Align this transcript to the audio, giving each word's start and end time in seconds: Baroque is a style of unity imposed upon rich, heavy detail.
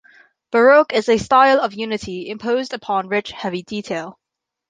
Baroque 0.51 0.93
is 0.93 1.09
a 1.09 1.19
style 1.19 1.59
of 1.61 1.75
unity 1.75 2.27
imposed 2.31 2.73
upon 2.73 3.07
rich, 3.07 3.29
heavy 3.31 3.61
detail. 3.61 4.17